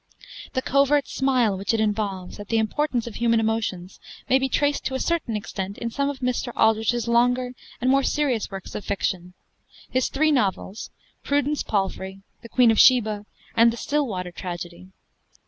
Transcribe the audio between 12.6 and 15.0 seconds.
of Sheba,' and 'The Stillwater Tragedy.'